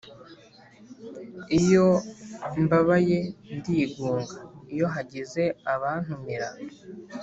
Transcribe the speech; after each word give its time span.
Iyo 1.59 1.87
mbabaye 2.63 3.19
ndigunga 3.57 4.35
Iyo 4.73 4.87
hagize 4.93 5.43
abantumira 5.73 6.47